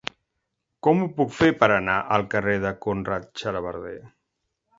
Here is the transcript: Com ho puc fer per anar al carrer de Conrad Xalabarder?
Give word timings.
Com 0.87 1.03
ho 1.05 1.09
puc 1.19 1.35
fer 1.39 1.49
per 1.63 1.69
anar 1.75 1.99
al 2.15 2.25
carrer 2.33 2.57
de 2.65 2.73
Conrad 2.87 3.29
Xalabarder? 3.43 3.95